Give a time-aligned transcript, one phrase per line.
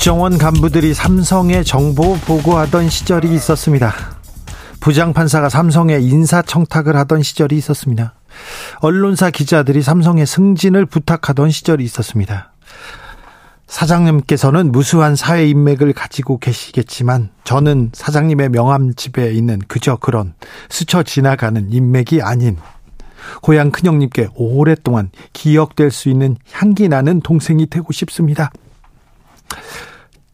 [0.00, 3.92] 국정원 간부들이 삼성에 정보 보고하던 시절이 있었습니다.
[4.80, 8.14] 부장판사가 삼성에 인사청탁을 하던 시절이 있었습니다.
[8.80, 12.54] 언론사 기자들이 삼성의 승진을 부탁하던 시절이 있었습니다.
[13.66, 20.32] 사장님께서는 무수한 사회 인맥을 가지고 계시겠지만 저는 사장님의 명함 집에 있는 그저 그런
[20.70, 22.56] 스쳐 지나가는 인맥이 아닌
[23.42, 28.50] 고향 큰형님께 오랫동안 기억될 수 있는 향기 나는 동생이 되고 싶습니다.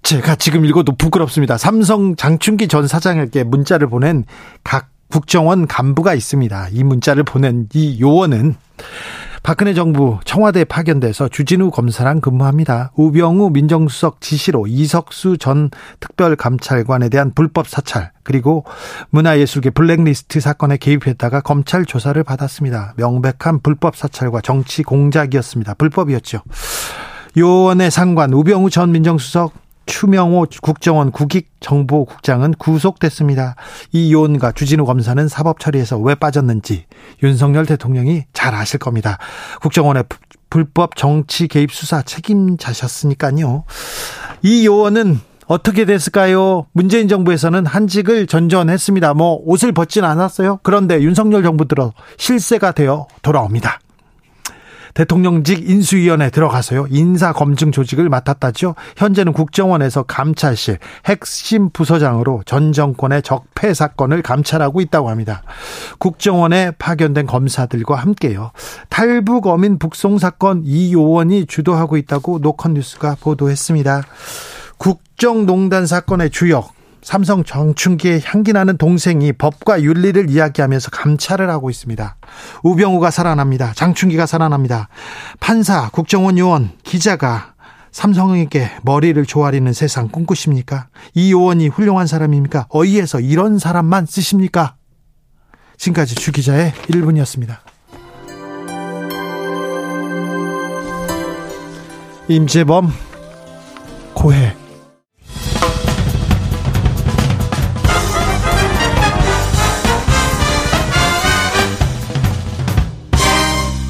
[0.06, 1.58] 제가 지금 읽어도 부끄럽습니다.
[1.58, 4.22] 삼성 장충기 전 사장에게 문자를 보낸
[4.62, 6.68] 각 국정원 간부가 있습니다.
[6.70, 8.54] 이 문자를 보낸 이 요원은
[9.42, 12.92] 박근혜 정부 청와대에 파견돼서 주진우 검사랑 근무합니다.
[12.94, 18.64] 우병우 민정수석 지시로 이석수 전 특별감찰관에 대한 불법 사찰 그리고
[19.10, 22.94] 문화예술계 블랙리스트 사건에 개입했다가 검찰 조사를 받았습니다.
[22.96, 25.74] 명백한 불법 사찰과 정치 공작이었습니다.
[25.74, 26.42] 불법이었죠.
[27.36, 33.54] 요원의 상관 우병우 전 민정수석 추명호 국정원 국익정보국장은 구속됐습니다.
[33.92, 36.84] 이 요원과 주진우 검사는 사법 처리에서 왜 빠졌는지
[37.22, 39.18] 윤석열 대통령이 잘 아실 겁니다.
[39.62, 40.04] 국정원의
[40.50, 43.64] 불법 정치 개입 수사 책임자셨으니까요.
[44.42, 46.66] 이 요원은 어떻게 됐을까요?
[46.72, 49.14] 문재인 정부에서는 한직을 전전했습니다.
[49.14, 50.58] 뭐 옷을 벗진 않았어요.
[50.62, 53.78] 그런데 윤석열 정부 들어 실세가 되어 돌아옵니다.
[54.96, 56.86] 대통령직 인수위원회 들어가서요.
[56.88, 58.74] 인사검증 조직을 맡았다죠.
[58.96, 65.42] 현재는 국정원에서 감찰실 핵심 부서장으로 전 정권의 적폐 사건을 감찰하고 있다고 합니다.
[65.98, 68.52] 국정원에 파견된 검사들과 함께요.
[68.88, 74.02] 탈북 어민 북송 사건 이 요원이 주도하고 있다고 노컷뉴스가 보도했습니다.
[74.78, 76.75] 국정농단 사건의 주역
[77.06, 82.16] 삼성 정춘기의 향기 나는 동생이 법과 윤리를 이야기하면서 감찰을 하고 있습니다.
[82.64, 83.72] 우병우가 살아납니다.
[83.76, 84.88] 장춘기가 살아납니다.
[85.38, 87.54] 판사, 국정원 요원, 기자가
[87.92, 90.88] 삼성에게 머리를 조아리는 세상 꿈꾸십니까?
[91.14, 92.66] 이 요원이 훌륭한 사람입니까?
[92.70, 94.74] 어이에서 이런 사람만 쓰십니까?
[95.76, 97.58] 지금까지 주 기자의 1분이었습니다.
[102.26, 102.92] 임재범
[104.12, 104.65] 고해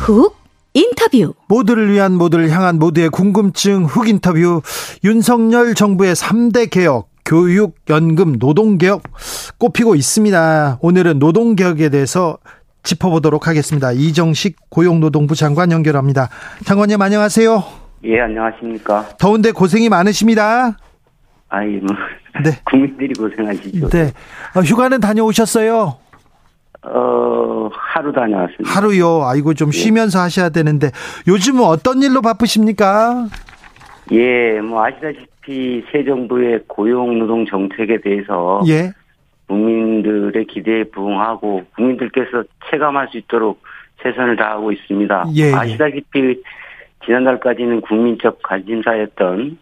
[0.06, 0.36] 훅
[0.72, 4.62] 인터뷰 모두를 위한 모두를 향한 모두의 궁금증 훅 인터뷰
[5.02, 9.02] 윤석열 정부의 3대 개혁 교육, 연금, 노동개혁
[9.58, 10.78] 꼽히고 있습니다.
[10.80, 12.38] 오늘은 노동개혁에 대해서
[12.84, 13.90] 짚어보도록 하겠습니다.
[13.90, 16.28] 이정식 고용노동부 장관 연결합니다.
[16.64, 17.64] 장관님 안녕하세요.
[18.04, 19.08] 예, 안녕하십니까.
[19.18, 20.76] 더운데 고생이 많으십니다.
[21.48, 21.96] 아이, 뭐.
[22.44, 22.52] 네.
[22.64, 23.88] 국민들이 고생하시죠.
[23.88, 24.12] 네.
[24.54, 25.96] 어, 휴가는 다녀오셨어요?
[26.92, 28.68] 어, 하루 다녀왔습니다.
[28.68, 29.22] 하루요?
[29.24, 29.72] 아이고, 좀 예.
[29.72, 30.22] 쉬면서 예.
[30.22, 30.88] 하셔야 되는데,
[31.26, 33.26] 요즘은 어떤 일로 바쁘십니까?
[34.12, 38.62] 예, 뭐, 아시다시피 새 정부의 고용 노동 정책에 대해서.
[38.68, 38.92] 예.
[39.48, 43.62] 국민들의 기대에 부응하고 국민들께서 체감할 수 있도록
[44.02, 45.26] 최선을 다하고 있습니다.
[45.36, 45.54] 예, 예.
[45.54, 46.42] 아시다시피
[47.04, 49.58] 지난달까지는 국민적 관심사였던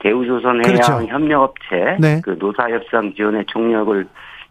[0.00, 1.06] 대우조선 해양 그렇죠.
[1.06, 2.20] 협력업체 네.
[2.22, 4.06] 그 노사협상 지원에 총력을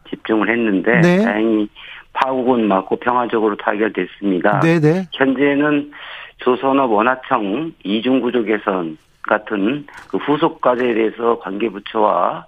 [0.10, 1.24] 집중을 했는데 네.
[1.24, 1.70] 다행히
[2.16, 4.62] 파국은 맞고 평화적으로 타결됐습니다.
[4.62, 4.80] 네네.
[4.80, 5.08] 네.
[5.12, 5.92] 현재는
[6.38, 12.46] 조선업 원화청 이중구조 개선 같은 그 후속 과제에 대해서 관계부처와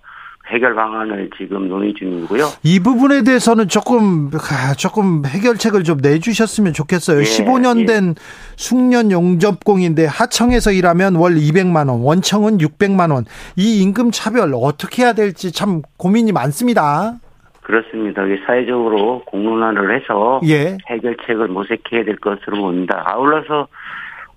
[0.47, 2.47] 해결 방안을 지금 논의 중이고요.
[2.63, 7.19] 이 부분에 대해서는 조금 아, 조금 해결책을 좀 내주셨으면 좋겠어요.
[7.19, 8.13] 예, 15년 된 예.
[8.55, 13.25] 숙련 용접공인데 하청에서 일하면 월 200만 원, 원청은 600만 원.
[13.58, 17.19] 이 임금 차별 어떻게 해야 될지 참 고민이 많습니다.
[17.67, 18.23] 그렇습니다.
[18.46, 20.78] 사회적으로 공론화를 해서 예.
[20.87, 23.03] 해결책을 모색해야 될 것으로 봅니다.
[23.05, 23.67] 아울러서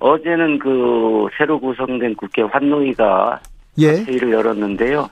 [0.00, 3.38] 어제는 그 새로 구성된 국회 환노위가
[3.78, 4.02] 예.
[4.02, 5.08] 회의를 열었는데요.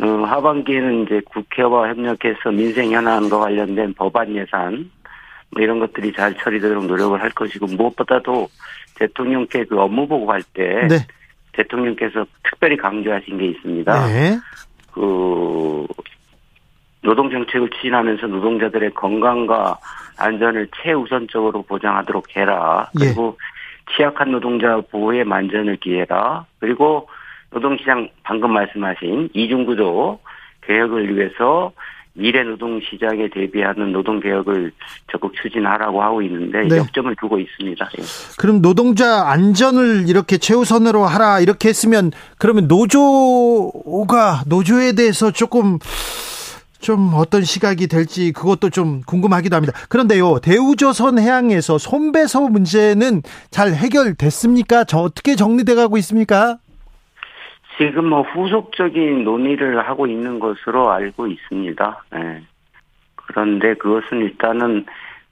[0.00, 4.88] 어, 하반기에는 이제 국회와 협력해서 민생 현안과 관련된 법안 예산
[5.50, 8.48] 뭐 이런 것들이 잘 처리되도록 노력을 할 것이고 무엇보다도
[8.94, 10.98] 대통령께 그 업무 보고할 때 네.
[11.50, 14.06] 대통령께서 특별히 강조하신 게 있습니다.
[14.06, 14.38] 네.
[14.92, 15.84] 그
[17.04, 19.78] 노동 정책을 추진하면서 노동자들의 건강과
[20.18, 22.90] 안전을 최우선적으로 보장하도록 해라.
[23.00, 23.04] 예.
[23.04, 23.94] 그리고 예.
[23.94, 26.46] 취약한 노동자 보호에 만전을 기해라.
[26.58, 27.08] 그리고
[27.50, 30.18] 노동시장 방금 말씀하신 이중구조
[30.62, 31.72] 개혁을 위해서
[32.14, 34.72] 미래 노동 시장에 대비하는 노동 개혁을
[35.10, 36.76] 적극 추진하라고 하고 있는데 네.
[36.78, 37.88] 역점을 두고 있습니다.
[37.98, 38.02] 예.
[38.38, 45.78] 그럼 노동자 안전을 이렇게 최우선으로 하라 이렇게 했으면 그러면 노조가 노조에 대해서 조금
[46.84, 49.72] 좀 어떤 시각이 될지 그것도 좀 궁금하기도 합니다.
[49.88, 54.84] 그런데요, 대우조선 해양에서 손배소 문제는 잘 해결됐습니까?
[54.84, 56.58] 저 어떻게 정리돼 가고 있습니까?
[57.78, 62.04] 지금 뭐 후속적인 논의를 하고 있는 것으로 알고 있습니다.
[62.12, 62.42] 네.
[63.16, 64.84] 그런데 그것은 일단은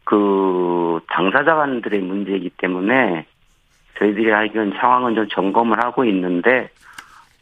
[0.04, 3.26] 그 당사자간들의 문제이기 때문에
[3.98, 6.70] 저희들이 알기로는 상황은 좀 점검을 하고 있는데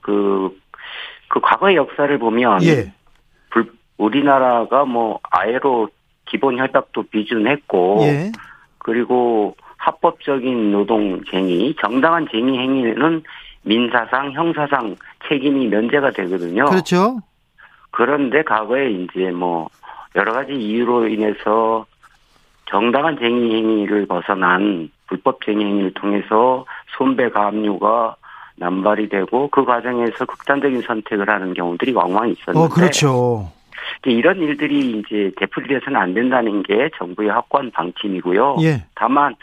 [0.01, 0.59] 그,
[1.29, 2.93] 그 과거의 역사를 보면 예.
[4.00, 5.88] 불, 우리나라가 뭐 아예로
[6.26, 8.32] 기본 협약도 비준했고 예.
[8.79, 13.23] 그리고 합법적인 노동 쟁의, 정당한 쟁의 행위는
[13.62, 14.97] 민사상, 형사상
[15.29, 16.64] 책임이 면제가 되거든요.
[16.67, 17.19] 그렇죠.
[17.91, 19.69] 그런데 과거에 이제 뭐
[20.17, 21.87] 여러 가지 이유로 인해서
[22.67, 26.64] 정당한 쟁의 행위를 벗어난 불법 쟁의 행위를 통해서
[26.97, 28.17] 손배 가압류가
[28.56, 32.58] 남발이 되고 그 과정에서 극단적인 선택을 하는 경우들이 왕왕 있었는데.
[32.58, 33.50] 어, 그렇죠.
[34.05, 38.56] 이런 일들이 이제 되풀이돼서는 안 된다는 게 정부의 확고한 방침이고요.
[38.62, 38.85] 예.
[38.94, 39.35] 다만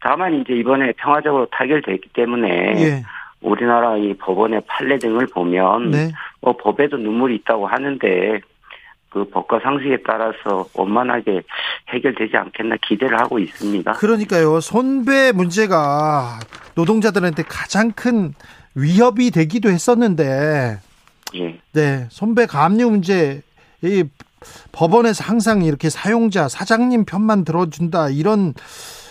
[0.00, 3.02] 다만 이제 이번에 평화적으로 타결됐기 때문에 예.
[3.40, 6.12] 우리나라 이 법원의 판례 등을 보면 네.
[6.40, 8.40] 뭐 법에도 눈물이 있다고 하는데
[9.10, 11.42] 그 법과 상식에 따라서 원만하게
[11.88, 13.92] 해결되지 않겠나 기대를 하고 있습니다.
[13.92, 14.60] 그러니까요.
[14.60, 16.38] 손배 문제가
[16.76, 18.34] 노동자들한테 가장 큰
[18.74, 20.78] 위협이 되기도 했었는데
[21.34, 21.58] 예.
[21.72, 23.42] 네, 손배 가압류 문제
[23.82, 24.04] 이
[24.72, 28.54] 법원에서 항상 이렇게 사용자 사장님 편만 들어준다 이런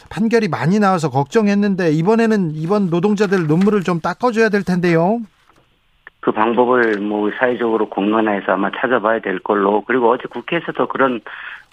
[0.09, 5.21] 판결이 많이 나와서 걱정했는데 이번에는 이번 노동자들 눈물을 좀 닦아줘야 될 텐데요.
[6.21, 11.21] 그 방법을 뭐 사회적으로 공론화해서 아마 찾아봐야 될 걸로 그리고 어제 국회에서도 그런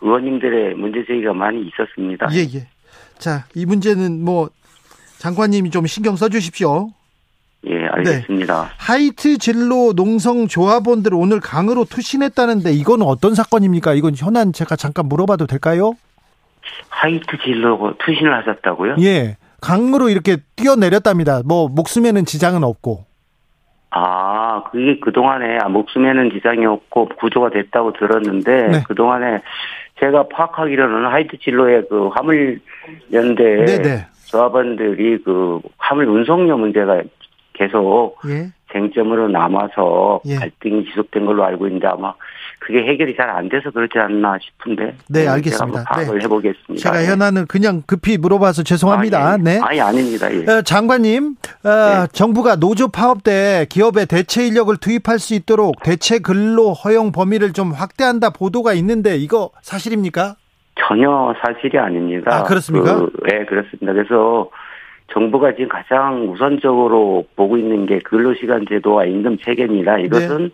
[0.03, 2.29] 의원님들의 문제 제기가 많이 있었습니다.
[2.33, 2.69] 예 예.
[3.19, 4.51] 자이 문제는 뭐
[5.19, 6.91] 장관님이 좀 신경 써주십시오.
[7.69, 8.63] 예, 알겠습니다.
[8.63, 8.69] 네.
[8.79, 13.95] 하이트 진로 농성 조합원들 오늘 강으로 투신했다는데 이건 어떤 사건입니까?
[13.95, 15.95] 이건 현안 제가 잠깐 물어봐도 될까요?
[16.89, 18.97] 하이트 진로 투신을 하셨다고요?
[19.01, 19.37] 예.
[19.61, 21.43] 강으로 이렇게 뛰어내렸답니다.
[21.45, 23.05] 뭐 목숨에는 지장은 없고.
[23.91, 28.83] 아, 그게 그동안에 아, 목숨에는 지장이 없고 구조가 됐다고 들었는데 네.
[28.87, 29.41] 그동안에
[29.99, 32.61] 제가 파악하기로는 하이트 진로의 그 화물
[33.13, 33.83] 연대 네네.
[33.83, 34.07] 네.
[34.27, 37.03] 조합원들이 그 화물 운송료 문제가
[37.57, 38.51] 계속 예.
[38.73, 40.37] 쟁점으로 남아서 예.
[40.37, 42.15] 갈등이 지속된 걸로 알고 있는데 아마
[42.59, 44.95] 그게 해결이 잘 안 돼서 그렇지 않나 싶은데.
[45.09, 45.81] 네, 네 알겠습니다.
[45.81, 46.25] 제가 파악을 네.
[46.25, 46.77] 해보겠습니다.
[46.77, 47.09] 제가 예.
[47.09, 49.19] 현안을 그냥 급히 물어봐서 죄송합니다.
[49.19, 49.43] 아, 예.
[49.43, 49.61] 네.
[49.63, 50.33] 아니, 아닙니다.
[50.33, 50.51] 예.
[50.51, 52.07] 어, 장관님, 어, 네.
[52.13, 57.73] 정부가 노조 파업 때 기업에 대체 인력을 투입할 수 있도록 대체 근로 허용 범위를 좀
[57.73, 60.37] 확대한다 보도가 있는데 이거 사실입니까?
[60.89, 62.35] 전혀 사실이 아닙니다.
[62.35, 62.97] 아, 그렇습니까?
[62.97, 63.93] 그, 네, 그렇습니다.
[63.93, 64.51] 그래서
[65.09, 69.99] 정부가 지금 가장 우선적으로 보고 있는 게 근로시간 제도와 임금 체계입니다.
[69.99, 70.51] 이것은 네.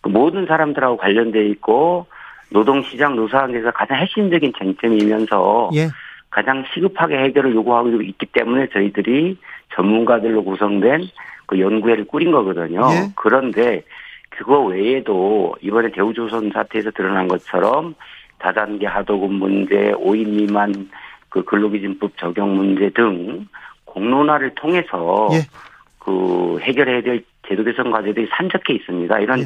[0.00, 2.06] 그 모든 사람들하고 관련돼 있고
[2.50, 5.88] 노동시장 노사관계에서 가장 핵심적인 쟁점이면서 예.
[6.30, 9.36] 가장 시급하게 해결을 요구하고 있기 때문에 저희들이
[9.74, 11.02] 전문가들로 구성된
[11.46, 12.80] 그 연구회를 꾸린 거거든요.
[12.92, 13.12] 예.
[13.16, 13.82] 그런데
[14.30, 17.94] 그거 외에도 이번에 대우조선 사태에서 드러난 것처럼
[18.38, 20.88] 다단계 하도급 문제, 5인 미만
[21.28, 23.46] 그 근로기준법 적용 문제 등
[23.90, 25.42] 공론화를 통해서 예.
[25.98, 29.18] 그 해결해야 될 제도 개선 과제들이 산적해 있습니다.
[29.20, 29.44] 이런 예.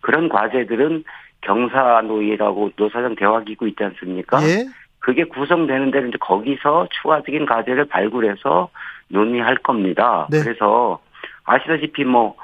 [0.00, 1.04] 그런 과제들은
[1.40, 4.42] 경사노예라고 노사정 대화기구 있지 않습니까?
[4.42, 4.66] 예.
[4.98, 8.68] 그게 구성되는 데는 이제 거기서 추가적인 과제를 발굴해서
[9.08, 10.26] 논의할 겁니다.
[10.30, 10.40] 네.
[10.42, 10.98] 그래서
[11.44, 12.34] 아시다시피 뭐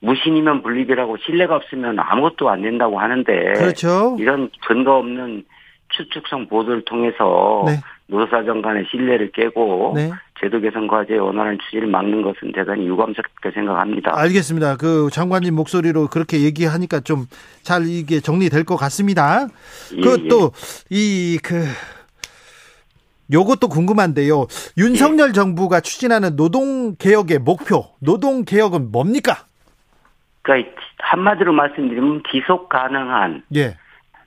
[0.00, 4.16] 무신이면 분립이라고 신뢰가 없으면 아무것도 안 된다고 하는데 그렇죠.
[4.18, 5.44] 이런 근거 없는
[5.90, 7.80] 추측성 보도를 통해서 네.
[8.06, 10.10] 노사정 간의 신뢰를 깨고 네.
[10.40, 14.18] 제도 개선 과제의 원활한 추진을 막는 것은 대단히 유감스럽게 생각합니다.
[14.18, 14.76] 알겠습니다.
[14.76, 17.26] 그 장관님 목소리로 그렇게 얘기하니까 좀
[17.62, 19.46] 잘 이게 정리될 것 같습니다.
[19.94, 20.52] 예, 그것도
[20.92, 20.96] 예.
[20.96, 21.64] 이그
[23.32, 24.46] 요것도 궁금한데요.
[24.76, 25.32] 윤석열 예.
[25.32, 29.44] 정부가 추진하는 노동 개혁의 목표, 노동 개혁은 뭡니까?
[30.42, 33.76] 그러니까 한마디로 말씀드리면 지속 가능한 예.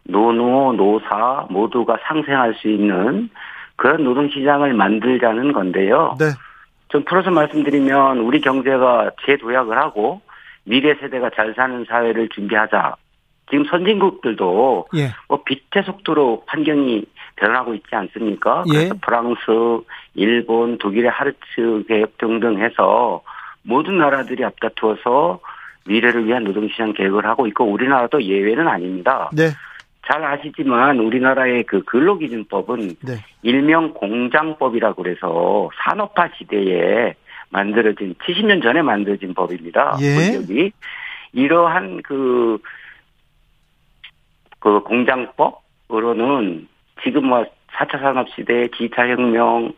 [0.05, 3.29] 노노, 노사 모두가 상생할 수 있는
[3.75, 6.15] 그런 노동시장을 만들자는 건데요.
[6.19, 6.25] 네.
[6.89, 10.21] 좀 풀어서 말씀드리면 우리 경제가 재도약을 하고
[10.63, 12.95] 미래 세대가 잘 사는 사회를 준비하자.
[13.49, 15.09] 지금 선진국들도 예.
[15.27, 17.03] 뭐 빛의 속도로 환경이
[17.35, 18.63] 변하고 있지 않습니까?
[18.67, 18.77] 예.
[18.77, 19.41] 그래서 프랑스,
[20.13, 23.21] 일본, 독일의 하르츠 계획 등등 해서
[23.63, 25.39] 모든 나라들이 앞다투어서
[25.85, 29.29] 미래를 위한 노동시장 계획을 하고 있고 우리나라도 예외는 아닙니다.
[29.33, 29.49] 네.
[30.05, 33.13] 잘 아시지만 우리나라의 그 근로기준법은 네.
[33.41, 37.15] 일명 공장법이라고 그래서 산업화 시대에
[37.49, 39.97] 만들어진 70년 전에 만들어진 법입니다.
[40.01, 40.35] 예.
[40.35, 40.71] 여기
[41.31, 42.57] 이러한 그,
[44.59, 46.67] 그 공장법으로는
[47.03, 47.45] 지금 뭐
[47.77, 49.73] 4차 산업 시대에 기타 혁명,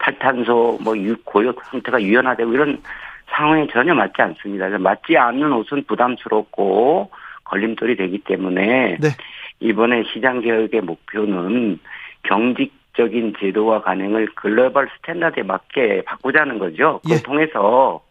[0.00, 0.94] 탈탄소, 뭐
[1.24, 2.82] 고용 형태가 유연화되고 이런
[3.30, 4.68] 상황에 전혀 맞지 않습니다.
[4.78, 7.10] 맞지 않는 옷은 부담스럽고
[7.44, 9.08] 걸림돌이 되기 때문에 네.
[9.60, 11.78] 이번에 시장 개혁의 목표는
[12.24, 17.00] 경직적인 제도와 관행을 global standard에 맞게 바꾸자는 거죠.
[17.02, 17.22] 그걸 예.
[17.22, 18.02] 통해서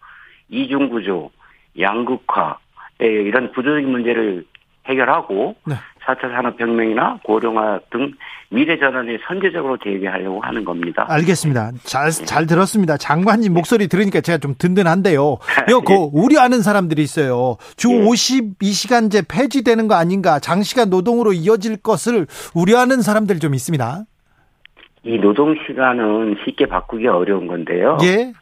[0.50, 1.32] 이중 구조,
[1.80, 2.58] 양극화
[3.00, 4.46] 이런 구조적인 문제를
[4.88, 5.76] 해결하고 네.
[6.08, 8.14] 4차 산업혁명이나 고령화 등
[8.50, 11.06] 미래 전환에 선제적으로 대비하려고 하는 겁니다.
[11.10, 11.72] 알겠습니다.
[11.84, 12.26] 잘, 네.
[12.26, 12.96] 잘 들었습니다.
[12.96, 15.38] 장관님 목소리 들으니까 제가 좀 든든한데요.
[15.68, 17.58] 이거 그 우려하는 사람들이 있어요.
[17.76, 18.02] 주 네.
[18.02, 24.06] 52시간제 폐지되는 거 아닌가, 장시간 노동으로 이어질 것을 우려하는 사람들이 좀 있습니다.
[25.04, 27.98] 이 노동 시간은 쉽게 바꾸기 어려운 건데요.
[28.04, 28.34] 예.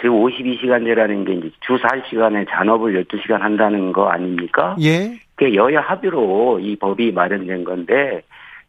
[0.00, 4.76] 즉 52시간제라는 게 이제 주 4시간에 잔업을 12시간 한다는 거 아닙니까?
[4.82, 5.18] 예.
[5.36, 8.22] 그 여야 합의로 이 법이 마련된 건데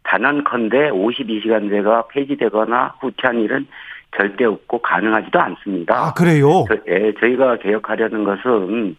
[0.03, 3.67] 단언컨대 52시간제가 폐지되거나 후퇴한 일은
[4.15, 5.95] 절대 없고 가능하지도 않습니다.
[5.95, 6.65] 아, 그래요?
[6.69, 8.95] 저, 예, 저희가 개혁하려는 것은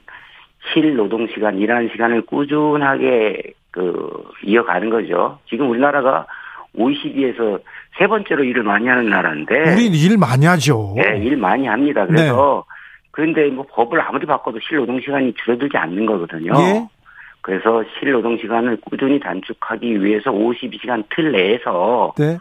[0.73, 5.39] 실 노동 시간, 일하는 시간을 꾸준하게 그 이어가는 거죠.
[5.49, 6.27] 지금 우리나라가
[6.75, 7.59] OECD에서
[7.99, 9.73] 세 번째로 일을 많이 하는 나라인데.
[9.73, 10.95] 우린 일 많이 하죠.
[10.97, 12.07] 네, 일 많이 합니다.
[12.07, 12.75] 그래서 네.
[13.11, 16.53] 그런데 뭐 법을 아무리 바꿔도 실 노동 시간이 줄어들지 않는 거거든요.
[16.61, 16.89] 예?
[17.41, 22.39] 그래서 실 노동 시간을 꾸준히 단축하기 위해서 52시간 틀 내에서 네.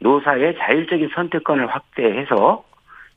[0.00, 2.64] 노사의 자율적인 선택권을 확대해서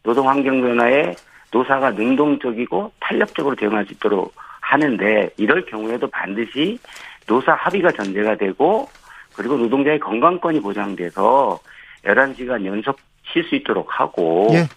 [0.03, 1.15] 노동 환경 변화에
[1.51, 6.79] 노사가 능동적이고 탄력적으로 대응할 수 있도록 하는데 이럴 경우에도 반드시
[7.25, 8.87] 노사 합의가 전제가 되고
[9.35, 11.59] 그리고 노동자의 건강권이 보장돼서
[12.03, 14.67] 11시간 연속 쉴 수 있도록 하고 예.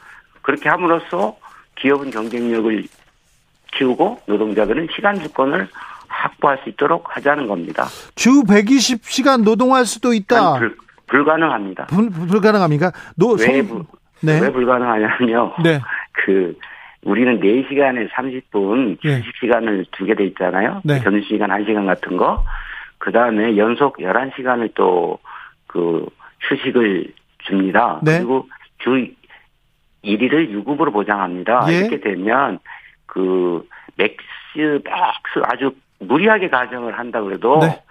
[0.43, 1.37] 그렇게 함으로써
[1.77, 2.85] 기업은 경쟁력을
[3.73, 5.69] 키우고 노동자들은 시간 주권을
[6.23, 7.85] 확보할 수 있도록 하자는 겁니다.
[8.15, 10.59] 주 120시간 노동할 수도 있다.
[10.59, 11.87] 불, 불가능합니다.
[11.87, 12.93] 불, 불가능합니까?
[13.17, 13.87] 노, 왜, 성...
[14.21, 14.41] 네.
[14.41, 15.55] 왜 불가능하냐면요.
[15.63, 15.81] 네.
[16.13, 16.57] 그
[17.05, 19.19] 우리는 4시간에 30분 네.
[19.21, 20.83] 휴식 시간을 두게 돼 있잖아요.
[20.85, 21.01] 네.
[21.01, 22.45] 점심시간 1시간 같은 거.
[22.99, 25.19] 그 다음에 연속 11시간을 또
[25.73, 26.05] 그
[26.41, 28.01] 휴식을 줍니다.
[28.03, 28.19] 네.
[28.19, 28.49] 그리고
[28.79, 29.07] 주
[30.05, 31.67] 1일을 유급으로 보장합니다.
[31.69, 31.79] 예.
[31.79, 32.59] 이렇게 되면
[33.07, 33.67] 그
[33.97, 34.17] max,
[34.57, 34.83] max
[35.45, 37.83] 아주 무리하게 가정을 한다 그래도 네.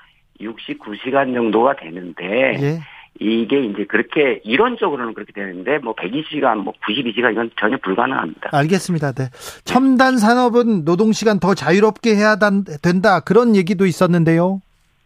[0.41, 2.25] 69시간 정도가 되는데
[2.61, 2.79] 예.
[3.19, 8.49] 이게 이제 그렇게 이론적으로는 그렇게 되는데 뭐 120시간 뭐 92시간 이건 전혀 불가능합니다.
[8.53, 9.11] 알겠습니다.
[9.13, 9.25] 네.
[9.65, 12.37] 첨단 산업은 노동 시간 더 자유롭게 해야
[12.81, 14.61] 된다 그런 얘기도 있었는데요.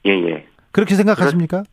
[0.05, 0.45] 예, 예.
[0.72, 1.63] 그렇게 생각하십니까?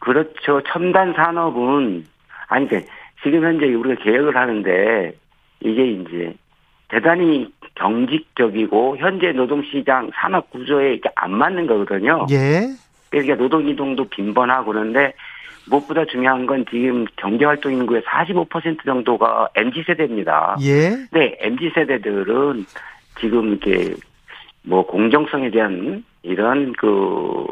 [0.00, 2.04] 그렇, 죠 첨단 산업은,
[2.48, 2.84] 아니, 그
[3.22, 5.12] 지금 현재 우리가 계획을 하는데,
[5.60, 6.34] 이게 이제
[6.88, 12.26] 대단히 경직적이고, 현재 노동시장 산업 구조에 안 맞는 거거든요.
[12.30, 12.68] 예.
[13.10, 15.14] 그러니까 노동 이동도 빈번하고 그런데,
[15.70, 20.56] 무엇보다 중요한 건 지금 경제활동 인구의 45% 정도가 MZ세대입니다.
[20.62, 20.90] 예.
[21.12, 22.64] 네, MZ세대들은
[23.20, 23.94] 지금 이렇게
[24.62, 27.46] 뭐 공정성에 대한 이런 그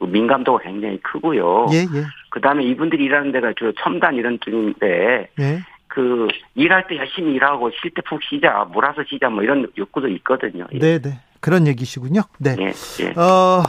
[0.00, 1.66] 민감도가 굉장히 크고요.
[1.72, 2.04] 예, 예.
[2.30, 5.60] 그 다음에 이분들이 일하는 데가 주로 첨단 이런 쪽인데, 예.
[5.90, 10.66] 그 일할 때 열심히 일하고 쉴 때 푹 쉬자, 몰아서 쉬자 뭐 이런 욕구도 있거든요.
[10.72, 10.78] 예.
[10.78, 11.18] 네, 네.
[11.40, 12.22] 그런 얘기시군요.
[12.38, 12.54] 네.
[12.60, 12.72] 예,
[13.04, 13.10] 예.
[13.20, 13.62] 어,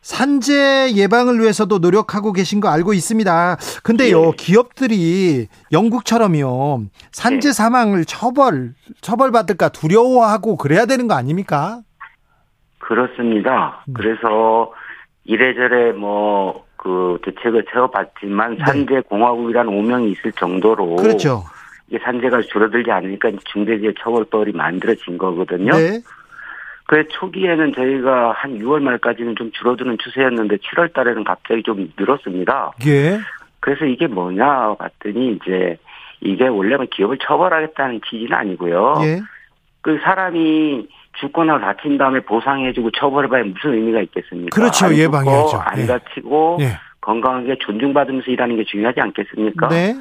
[0.00, 3.56] 산재 예방을 위해서도 노력하고 계신 거 알고 있습니다.
[3.82, 4.32] 근데요, 예.
[4.38, 7.52] 기업들이 영국처럼요, 산재 예.
[7.52, 8.72] 사망을 처벌,
[9.02, 11.80] 처벌 받을까 두려워하고 그래야 되는 거 아닙니까?
[12.78, 13.82] 그렇습니다.
[13.86, 13.92] 네.
[13.94, 14.72] 그래서
[15.24, 18.64] 이래저래 뭐 그 대책을 세워봤지만 네.
[18.66, 21.42] 산재 공화국이라는 오명이 있을 정도로 그렇죠.
[21.88, 25.72] 이게 산재가 줄어들지 않으니까 중대재해처벌법이 만들어진 거거든요.
[25.72, 26.02] 네.
[26.86, 32.72] 그 초기에는 저희가 한 6월 말까지는 좀 줄어드는 추세였는데 7월 달에는 갑자기 좀 늘었습니다.
[32.86, 33.18] 예.
[33.60, 35.78] 그래서 이게 뭐냐 봤더니 이제
[36.20, 38.96] 이게 원래는 기업을 처벌하겠다는 취지는 아니고요.
[39.04, 39.22] 예.
[39.80, 44.54] 그 사람이 죽거나 다친 다음에 보상해주고 처벌해봐야 무슨 의미가 있겠습니까?
[44.54, 44.86] 그렇죠.
[44.86, 45.56] 안 예방해야죠.
[45.58, 45.86] 안 예.
[45.86, 46.78] 다치고 예.
[47.00, 49.68] 건강하게 존중받으면서 일하는 게 중요하지 않겠습니까?
[49.68, 49.94] 네.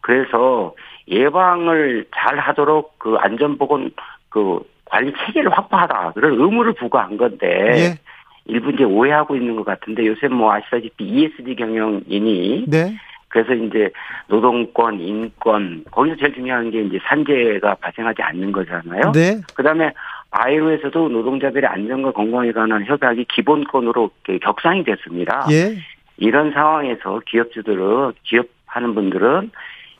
[0.00, 0.74] 그래서
[1.08, 3.90] 예방을 잘 하도록 그 안전보건
[4.28, 6.12] 그 관리 체계를 확보하다.
[6.14, 7.46] 그런 의무를 부과한 건데.
[7.76, 8.10] 예.
[8.46, 12.96] 일부 이제 오해하고 있는 것 같은데 요새 뭐 아시다시피 ESG 경영이니 네.
[13.28, 13.90] 그래서 이제
[14.26, 19.12] 노동권, 인권 거기서 제일 중요한 게 이제 산재가 발생하지 않는 거잖아요.
[19.12, 19.40] 네.
[19.54, 19.92] 그다음에
[20.30, 24.10] 아이로에서도 노동자들의 안전과 건강에 관한 협약이 기본권으로
[24.42, 25.46] 격상이 됐습니다.
[25.50, 25.76] 예.
[26.18, 29.50] 이런 상황에서 기업주들은 기업하는 분들은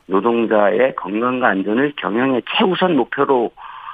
[0.05, 3.51] 노동자의 건강과 안전을 경영의 최우선 목표로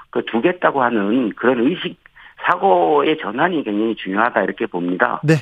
[0.09, 1.97] 그 두겠다고 하는 그런 의식
[2.45, 5.19] 사고의 전환이 굉장히 중요하다 이렇게 봅니다.
[5.23, 5.35] 네.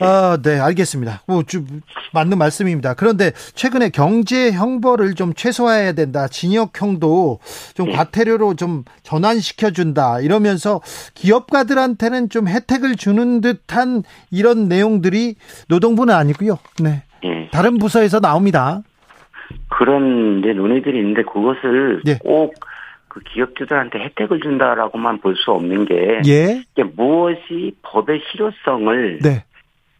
[0.00, 1.22] 아, 네, 알겠습니다.
[1.26, 1.66] 뭐, 좀,
[2.12, 2.94] 맞는 말씀입니다.
[2.94, 6.28] 그런데 최근에 경제 형벌을 좀 최소화해야 된다.
[6.28, 7.40] 징역형도
[7.74, 7.92] 좀 네.
[7.92, 10.20] 과태료로 좀 전환시켜 준다.
[10.20, 10.80] 이러면서
[11.14, 15.36] 기업가들한테는 좀 혜택을 주는 듯한 이런 내용들이
[15.68, 16.58] 노동부는 아니고요.
[16.82, 17.02] 네.
[17.22, 17.48] 네.
[17.52, 18.82] 다른 부서에서 나옵니다.
[19.68, 22.18] 그런 이제 논의들이 있는데 그것을 네.
[22.18, 22.54] 꼭
[23.14, 26.62] 그 기업주들한테 혜택을 준다라고만 볼 수 없는 게 예?
[26.96, 29.44] 무엇이 법의 실효성을 네.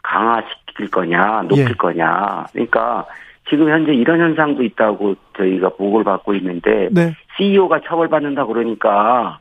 [0.03, 1.75] 강화시킬 거냐, 높일 예.
[1.75, 2.47] 거냐.
[2.53, 3.07] 그러니까
[3.49, 7.15] 지금 현재 이런 현상도 있다고 저희가 보고를 받고 있는데 네.
[7.37, 9.39] CEO가 처벌받는다 그러니까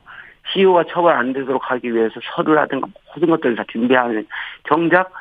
[0.53, 4.27] CEO가 처벌 안 되도록 하기 위해서 서류라든가 모든 것들을 다 준비하는
[4.67, 5.11] 정작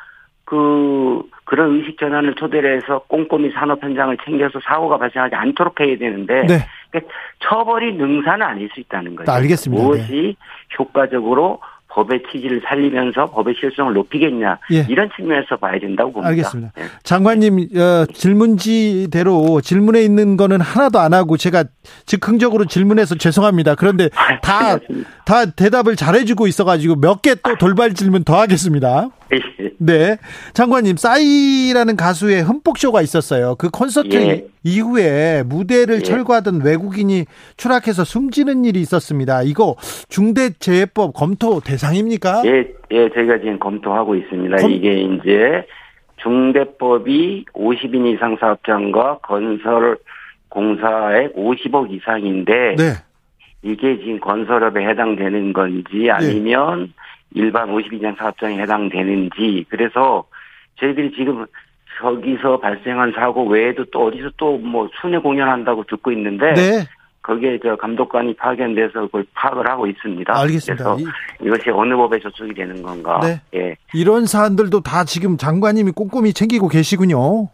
[0.44, 6.42] 그 그런 의식 전환을 토대로 해서 꼼꼼히 산업 현장을 챙겨서 사고가 발생하지 않도록 해야 되는데
[6.46, 6.58] 네.
[6.90, 9.30] 그러니까 처벌이 능사는 아닐 수 있다는 거죠.
[9.30, 9.82] 알겠습니다.
[9.82, 10.34] 무엇이 네.
[10.78, 14.86] 효과적으로 법의 취지를 살리면서 법의 실효성을 높이겠냐 예.
[14.88, 16.30] 이런 측면에서 봐야 된다고 봅니다.
[16.30, 16.72] 알겠습니다.
[16.74, 16.84] 네.
[17.02, 21.64] 장관님 어, 질문지대로 질문에 있는 거는 하나도 안 하고 제가
[22.06, 23.74] 즉흥적으로 질문해서 죄송합니다.
[23.74, 24.08] 그런데
[24.42, 24.78] 다다
[25.26, 29.08] 다 대답을 잘해주고 있어가지고 몇 개 또 돌발 질문 더 하겠습니다.
[29.84, 30.16] 네.
[30.54, 33.56] 장관님, 싸이라는 가수의 흠뻑쇼가 있었어요.
[33.56, 34.46] 그 콘서트 예.
[34.62, 36.00] 이후에 무대를 예.
[36.00, 37.24] 철거하던 외국인이
[37.56, 39.42] 추락해서 숨지는 일이 있었습니다.
[39.42, 39.74] 이거
[40.08, 42.42] 중대재해법 검토 대상입니까?
[42.46, 44.56] 예, 예, 저희가 지금 검토하고 있습니다.
[44.58, 44.70] 검...
[44.70, 45.66] 이게 이제
[46.18, 49.98] 중대법이 50인 이상 사업장과 건설
[50.48, 52.92] 공사액 50억 이상인데 네.
[53.62, 56.92] 이게 지금 건설업에 해당되는 건지 아니면 네.
[57.34, 60.24] 일반 52년 사업장에 해당되는지 그래서
[60.80, 61.46] 저희들이 지금
[62.00, 66.86] 저기서 발생한 사고 외에도 또 어디서 또 뭐 순회 공연한다고 듣고 있는데 네.
[67.22, 70.36] 거기에 저 감독관이 파견돼서 그걸 파악을 하고 있습니다.
[70.36, 70.96] 알겠습니다.
[70.96, 73.20] 그래서 이것이 어느 법에 저촉이 되는 건가?
[73.22, 73.40] 네.
[73.54, 73.76] 예.
[73.94, 77.48] 이런 사안들도 다 지금 장관님이 꼼꼼히 챙기고 계시군요.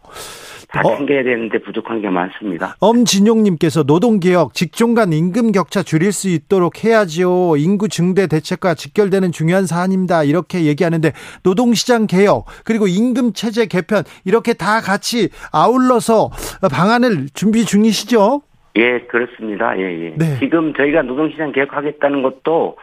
[0.71, 0.95] 다 어.
[0.95, 2.75] 챙겨야 되는데 부족한 게 많습니다.
[2.79, 7.57] 엄진용님께서 노동개혁, 직종 간 임금 격차 줄일 수 있도록 해야지요.
[7.57, 10.23] 인구 증대 대책과 직결되는 중요한 사안입니다.
[10.23, 16.29] 이렇게 얘기하는데 노동시장 개혁, 그리고 임금 체제 개편, 이렇게 다 같이 아울러서
[16.71, 18.43] 방안을 준비 중이시죠?
[18.75, 19.75] 예, 그렇습니다.
[19.79, 20.13] 예, 예.
[20.15, 20.37] 네.
[20.39, 22.77] 지금 저희가 노동시장 개혁하겠다는 것도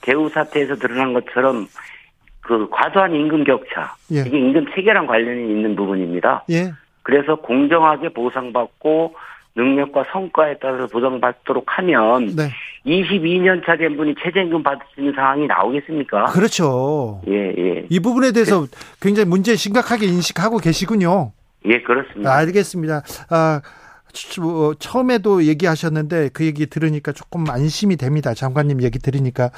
[0.00, 1.66] 개우 사태에서 드러난 것처럼
[2.40, 4.20] 그 과도한 임금 격차, 예.
[4.20, 6.44] 이게 임금 체계랑 관련이 있는 부분입니다.
[6.50, 6.72] 예.
[7.02, 9.14] 그래서 공정하게 보상받고
[9.54, 12.48] 능력과 성과에 따라서 보상받도록 하면 네.
[12.86, 16.24] 22년 차 된 분이 최저임금 받을 수 있는 상황이 나오겠습니까?
[16.26, 17.20] 그렇죠.
[17.28, 17.86] 예, 예.
[17.88, 18.66] 이 부분에 대해서
[19.00, 21.32] 굉장히 문제 심각하게 인식하고 계시군요.
[21.66, 22.34] 예, 그렇습니다.
[22.34, 23.02] 알겠습니다.
[23.30, 23.81] 아, 뭐,
[24.78, 28.34] 처음에도 얘기하셨는데 그 얘기 들으니까 조금 안심이 됩니다.
[28.34, 29.50] 장관님 얘기 들으니까.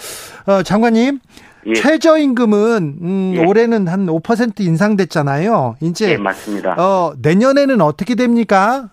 [0.47, 1.19] 어, 장관님,
[1.67, 1.73] 예.
[1.75, 3.45] 최저임금은 음, 예.
[3.45, 5.77] 올해는 한 5% 인상됐잖아요.
[5.83, 6.75] 이제 예, 맞습니다.
[6.79, 8.91] 어, 내년에는 어떻게 됩니까?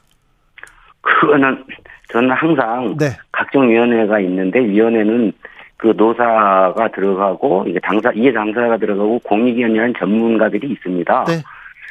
[1.01, 1.63] 그거는
[2.11, 3.17] 저는 항상 네.
[3.31, 5.33] 각종 위원회가 있는데 위원회는
[5.77, 11.25] 그 노사가 들어가고 이게 당사 이해 당사가 들어가고 공익위원회라는 전문가들이 있습니다.
[11.25, 11.33] 네.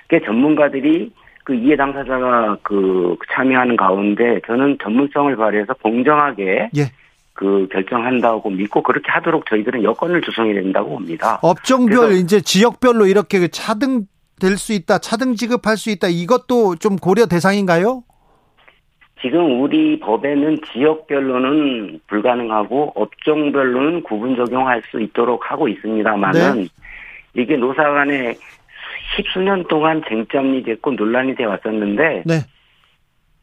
[0.08, 1.12] 그 전문가들이
[1.44, 6.82] 그 이해 당사자가 그 참여하는 가운데 저는 전문성을 발휘해서 공정하게 예.
[7.32, 11.38] 그 결정한다고 믿고 그렇게 하도록 저희들은 여건을 조성해야 된다고 봅니다.
[11.42, 14.06] 업종별 이제 지역별로 이렇게 차등
[14.40, 18.02] 될 수 있다, 차등 지급할 수 있다 이것도 좀 고려 대상인가요?
[19.20, 26.68] 지금 우리 법에는 지역별로는 불가능하고 업종별로는 구분 적용할 수 있도록 하고 있습니다만은 네.
[27.34, 28.34] 이게 노사 간에
[29.16, 32.34] 십수년 동안 쟁점이 됐고 논란이 돼 왔었는데 네.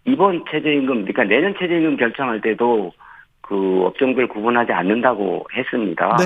[0.05, 2.93] 이번 최저임금 그러니까 내년 최저임금 결정할 때도
[3.41, 6.17] 그 업종별 구분하지 않는다고 했습니다.
[6.17, 6.25] 네.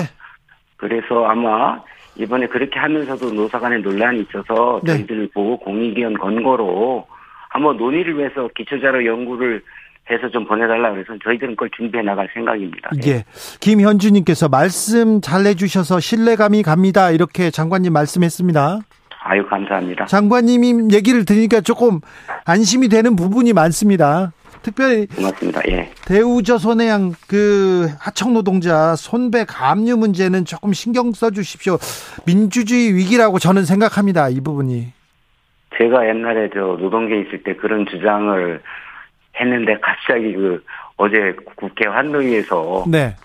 [0.76, 1.80] 그래서 아마
[2.16, 4.94] 이번에 그렇게 하면서도 노사 간의 논란이 있어서 네.
[4.94, 7.06] 저희들 보고 공익위원 권고로
[7.48, 9.62] 한번 논의를 위해서 기초자료 연구를
[10.10, 12.90] 해서 좀 보내달라 그래서 저희들은 그걸 준비해 나갈 생각입니다.
[13.06, 13.24] 예.
[13.60, 17.10] 김현주님께서 말씀 잘 해주셔서 신뢰감이 갑니다.
[17.10, 18.80] 이렇게 장관님 말씀했습니다.
[19.24, 20.06] 아유 감사합니다.
[20.06, 22.00] 장관님 얘기를 들으니까 조금
[22.44, 24.32] 안심이 되는 부분이 많습니다.
[24.62, 25.60] 특별히 고맙습니다.
[25.68, 25.90] 예.
[26.06, 31.78] 대우조선해양 그 하청 노동자 손배 감압류 문제는 조금 신경 써 주십시오.
[32.26, 34.28] 민주주의 위기라고 저는 생각합니다.
[34.28, 34.92] 이 부분이.
[35.78, 38.60] 제가 옛날에 저 노동계 있을 때 그런 주장을
[39.40, 40.62] 했는데 갑자기 그
[40.96, 43.16] 어제 국회 환노위에서 네.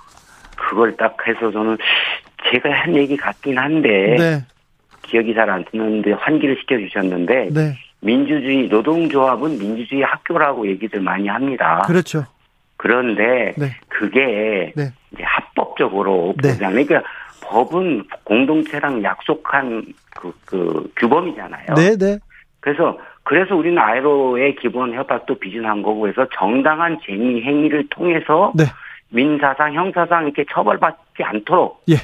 [0.56, 1.78] 그걸 딱 해서 저는
[2.52, 4.46] 제가 한 얘기 같긴 한데 네.
[5.08, 7.74] 기억이 잘안 나는데 환기를 시켜주셨는데 네.
[8.00, 11.84] 민주주의 노동조합은 민주주의 학교라고 얘기들 많이 합니다.
[11.88, 12.26] 그렇죠.
[12.78, 13.76] 그런데 네.
[13.90, 14.92] 그게 네.
[15.12, 16.56] 이제 합법적으로 네.
[16.58, 17.02] 그러니까
[17.42, 19.84] 법은 공동체랑 약속한
[20.16, 21.74] 그, 그 규범이잖아요.
[21.76, 22.20] 네, 네.
[22.60, 28.66] 그래서 그래서 우리는 아이로의 기본 협약도 비준한 거고 해서 정당한 재미 행위를 통해서 네.
[29.10, 31.96] 민사상 형사상 이렇게 처벌받지 않도록 예.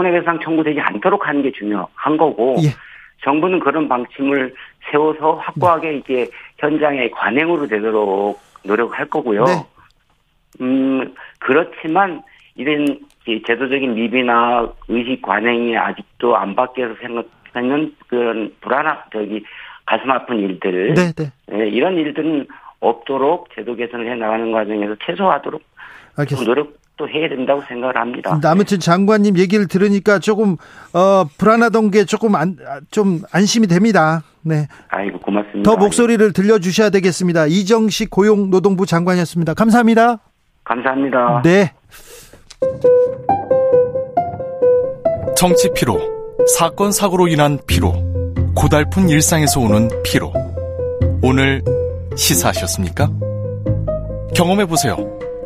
[0.00, 2.68] 손해배상 청구되지 않도록 하는 게 중요한 거고 예.
[3.22, 4.54] 정부는 그런 방침을
[4.90, 5.96] 세워서 확고하게 네.
[5.98, 9.44] 이제 현장의 관행으로 되도록 노력할 거고요.
[9.44, 9.52] 네.
[10.62, 12.22] 음 그렇지만
[12.54, 12.98] 이런
[13.46, 19.44] 제도적인 미비나 의식 관행이 아직도 안 바뀌어서 생각하는 그런 불안한 저기
[19.84, 21.32] 가슴 아픈 일들 네, 네.
[21.46, 22.46] 네, 이런 일들은
[22.80, 25.62] 없도록 제도 개선을 해 나가는 과정에서 최소화하도록
[26.44, 28.38] 노력 도 해야 된다고 생각을 합니다.
[28.44, 30.58] 아무튼 장관님 얘기를 들으니까 조금
[30.92, 32.58] 어, 불안하던 게 조금 안,
[32.90, 34.22] 좀 안심이 됩니다.
[34.42, 34.68] 네.
[34.88, 35.62] 아이고 고맙습니다.
[35.62, 37.46] 더 목소리를 들려주셔야 되겠습니다.
[37.46, 39.54] 이정식 고용노동부 장관이었습니다.
[39.54, 40.18] 감사합니다.
[40.64, 41.40] 감사합니다.
[41.42, 41.72] 네.
[45.36, 45.98] 정치 피로,
[46.58, 47.94] 사건 사고로 인한 피로,
[48.54, 50.34] 고달픈 일상에서 오는 피로.
[51.22, 51.62] 오늘
[52.14, 53.08] 시사하셨습니까?
[54.34, 55.19] 경험해 보세요.